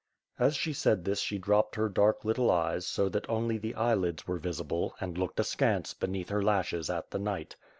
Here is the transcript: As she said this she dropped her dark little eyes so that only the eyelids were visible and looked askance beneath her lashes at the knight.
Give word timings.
As 0.39 0.55
she 0.55 0.73
said 0.73 1.05
this 1.05 1.19
she 1.19 1.37
dropped 1.37 1.75
her 1.75 1.87
dark 1.87 2.25
little 2.25 2.49
eyes 2.49 2.87
so 2.87 3.07
that 3.09 3.29
only 3.29 3.59
the 3.59 3.75
eyelids 3.75 4.25
were 4.27 4.39
visible 4.39 4.95
and 4.99 5.15
looked 5.15 5.39
askance 5.39 5.93
beneath 5.93 6.29
her 6.29 6.41
lashes 6.41 6.89
at 6.89 7.11
the 7.11 7.19
knight. 7.19 7.55